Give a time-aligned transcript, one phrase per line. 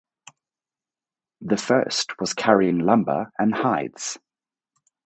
[1.41, 4.17] The first was carrying lumber and hides.